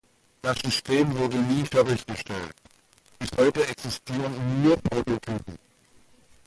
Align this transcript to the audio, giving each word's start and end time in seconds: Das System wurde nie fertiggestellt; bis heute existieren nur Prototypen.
Das 0.41 0.57
System 0.61 1.15
wurde 1.15 1.37
nie 1.37 1.63
fertiggestellt; 1.63 2.55
bis 3.19 3.29
heute 3.37 3.63
existieren 3.67 4.63
nur 4.63 4.75
Prototypen. 4.77 5.37